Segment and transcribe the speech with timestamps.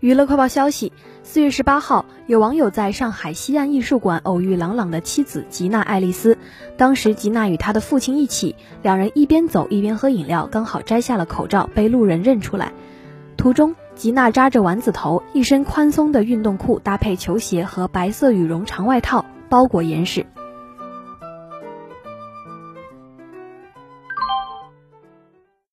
[0.00, 6.38] 娱乐快报消息：四月十八号，有网友在上海西岸艺术馆偶遇朗朗的妻子吉娜·爱丽丝。
[6.78, 12.72] 当时，吉娜与她的父亲一起，两人一边走一边喝饮料，刚好摘下了口罩，被路人认出来。
[13.36, 20.24] 途中，吉娜扎着丸子头，一身宽松的运动裤搭配球鞋和白色羽绒长外套，包裹严实。